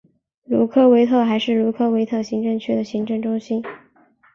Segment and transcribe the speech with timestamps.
[0.45, 3.61] 卢科维特还是卢科维特行政区的行政中心。